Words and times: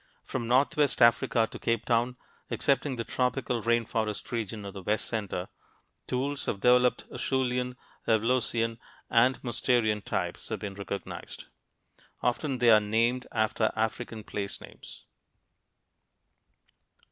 From 0.23 0.47
northwest 0.47 0.99
Africa 0.99 1.47
to 1.51 1.59
Capetown 1.59 2.15
excepting 2.49 2.95
the 2.95 3.03
tropical 3.03 3.61
rain 3.61 3.85
forest 3.85 4.31
region 4.31 4.65
of 4.65 4.73
the 4.73 4.81
west 4.81 5.05
center 5.05 5.47
tools 6.07 6.47
of 6.47 6.61
developed 6.61 7.03
Acheulean, 7.11 7.77
Levalloisian, 8.07 8.79
and 9.11 9.39
Mousterian 9.43 10.03
types 10.03 10.49
have 10.49 10.57
been 10.57 10.73
recognized. 10.73 11.45
Often 12.23 12.57
they 12.57 12.71
are 12.71 12.79
named 12.81 13.27
after 13.31 13.71
African 13.75 14.23
place 14.23 14.59
names. 14.59 15.05